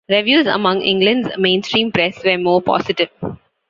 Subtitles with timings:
[0.09, 3.09] Reviews among England's mainstream press were more positive.